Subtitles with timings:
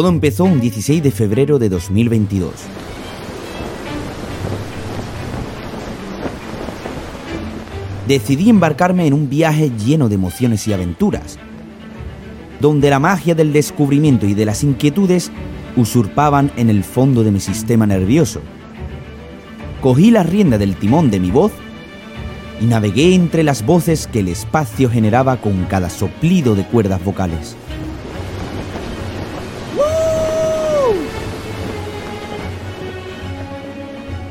[0.00, 2.54] Todo empezó un 16 de febrero de 2022.
[8.08, 11.38] Decidí embarcarme en un viaje lleno de emociones y aventuras,
[12.62, 15.30] donde la magia del descubrimiento y de las inquietudes
[15.76, 18.40] usurpaban en el fondo de mi sistema nervioso.
[19.82, 21.52] Cogí la rienda del timón de mi voz
[22.58, 27.54] y navegué entre las voces que el espacio generaba con cada soplido de cuerdas vocales.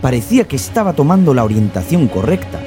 [0.00, 2.58] Parecía que estaba tomando la orientación correcta.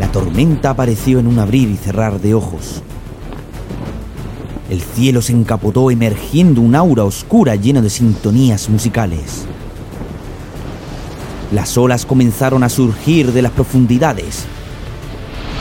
[0.00, 2.82] La tormenta apareció en un abrir y cerrar de ojos.
[4.68, 9.46] El cielo se encapotó emergiendo un aura oscura llena de sintonías musicales.
[11.52, 14.46] Las olas comenzaron a surgir de las profundidades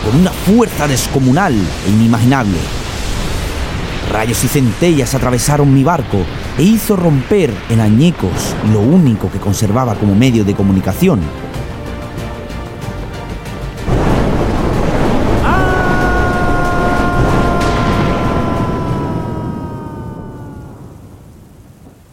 [0.06, 2.58] con una fuerza descomunal e inimaginable.
[4.10, 6.20] Rayos y centellas atravesaron mi barco
[6.58, 11.20] e hizo romper en añicos lo único que conservaba como medio de comunicación.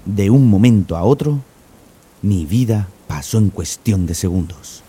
[0.04, 1.38] De un momento a otro,
[2.22, 4.84] mi vida pasó en cuestión de segundos.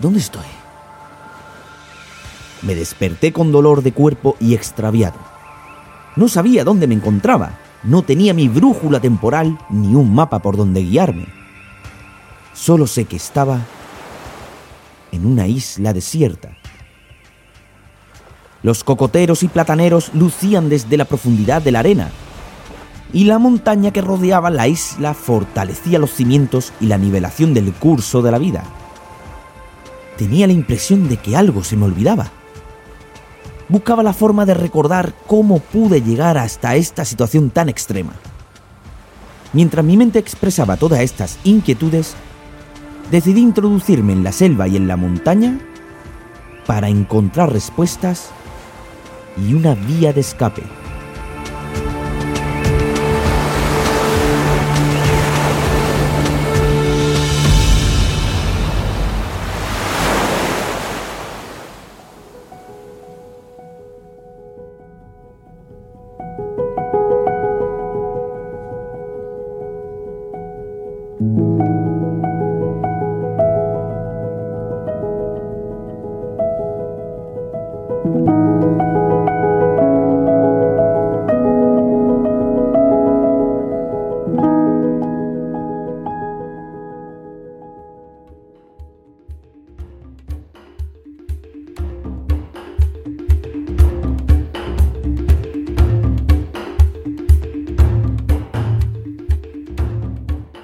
[0.00, 0.46] ¿Dónde estoy?
[2.62, 5.18] Me desperté con dolor de cuerpo y extraviado.
[6.16, 7.58] No sabía dónde me encontraba.
[7.82, 11.26] No tenía mi brújula temporal ni un mapa por donde guiarme.
[12.54, 13.60] Solo sé que estaba
[15.12, 16.56] en una isla desierta.
[18.62, 22.10] Los cocoteros y plataneros lucían desde la profundidad de la arena,
[23.12, 28.22] y la montaña que rodeaba la isla fortalecía los cimientos y la nivelación del curso
[28.22, 28.62] de la vida.
[30.20, 32.30] Tenía la impresión de que algo se me olvidaba.
[33.70, 38.12] Buscaba la forma de recordar cómo pude llegar hasta esta situación tan extrema.
[39.54, 42.16] Mientras mi mente expresaba todas estas inquietudes,
[43.10, 45.58] decidí introducirme en la selva y en la montaña
[46.66, 48.28] para encontrar respuestas
[49.38, 50.79] y una vía de escape.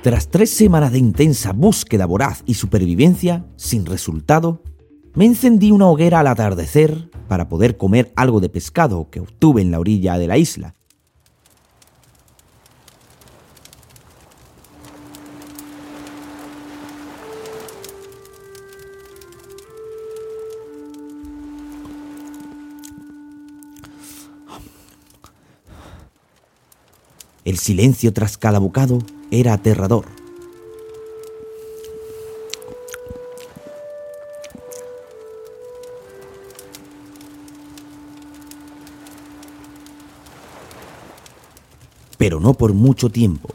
[0.06, 4.62] Tras tres semanas de intensa búsqueda voraz y supervivencia, sin resultado,
[5.14, 9.72] me encendí una hoguera al atardecer para poder comer algo de pescado que obtuve en
[9.72, 10.76] la orilla de la isla.
[27.44, 29.00] El silencio tras cada bocado
[29.30, 30.06] era aterrador.
[42.18, 43.50] Pero no por mucho tiempo.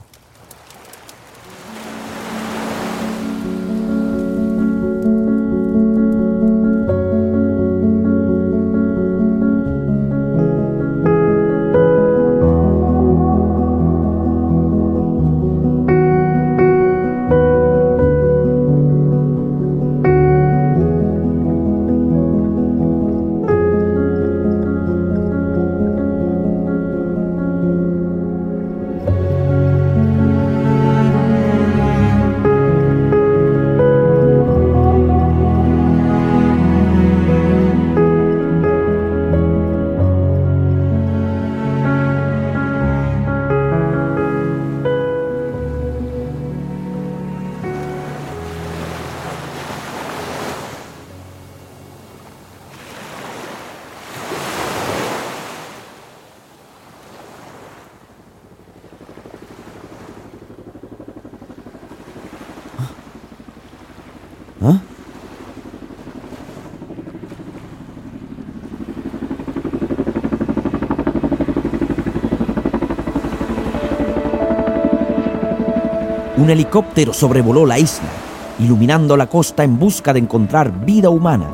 [76.42, 78.10] Un helicóptero sobrevoló la isla,
[78.58, 81.54] iluminando la costa en busca de encontrar vida humana.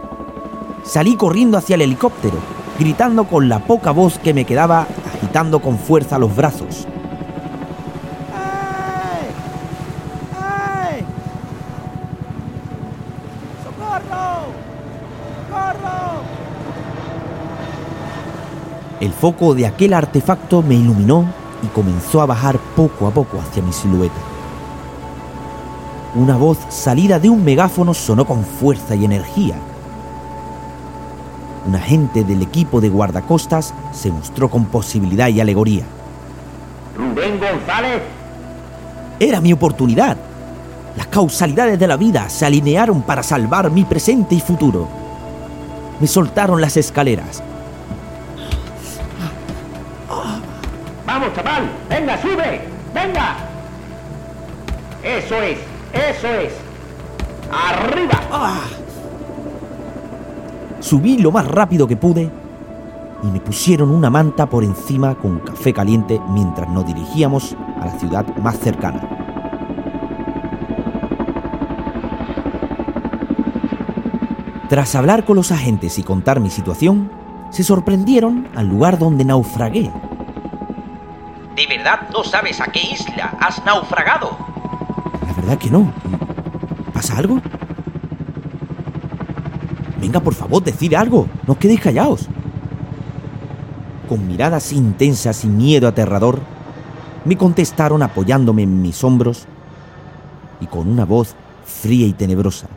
[0.85, 2.37] Salí corriendo hacia el helicóptero,
[2.79, 6.87] gritando con la poca voz que me quedaba, agitando con fuerza los brazos.
[8.33, 9.27] ¡Ay!
[10.41, 11.05] ¡Ay!
[13.65, 14.45] ¡Socorro!
[15.49, 16.21] ¡Socorro!
[19.01, 21.25] El foco de aquel artefacto me iluminó
[21.61, 24.36] y comenzó a bajar poco a poco hacia mi silueta.
[26.17, 29.53] Una voz salida de un megáfono sonó con fuerza y energía.
[31.67, 35.83] Un agente del equipo de guardacostas se mostró con posibilidad y alegoría.
[36.97, 38.01] Rubén González.
[39.19, 40.17] Era mi oportunidad.
[40.95, 44.87] Las causalidades de la vida se alinearon para salvar mi presente y futuro.
[45.99, 47.43] Me soltaron las escaleras.
[51.05, 51.69] Vamos, chaval.
[51.87, 52.61] Venga, sube.
[52.95, 53.35] Venga.
[55.03, 55.76] Eso es.
[55.97, 56.53] Eso es.
[57.51, 58.17] Arriba.
[60.79, 62.29] Subí lo más rápido que pude
[63.23, 67.91] y me pusieron una manta por encima con café caliente mientras nos dirigíamos a la
[67.99, 69.01] ciudad más cercana.
[74.69, 77.09] Tras hablar con los agentes y contar mi situación,
[77.49, 79.89] se sorprendieron al lugar donde naufragué.
[81.55, 84.37] ¿De verdad no sabes a qué isla has naufragado?
[85.47, 85.93] Verdad que no.
[86.93, 87.41] ¿Pasa algo?
[90.01, 91.25] Venga, por favor, decid algo.
[91.47, 92.27] No os quedéis callados.
[94.09, 96.41] Con miradas intensas y miedo aterrador,
[97.23, 99.45] me contestaron apoyándome en mis hombros
[100.59, 101.33] y con una voz
[101.65, 102.67] fría y tenebrosa.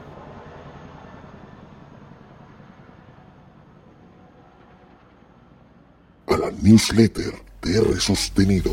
[6.29, 8.71] A la newsletter TR Sostenido.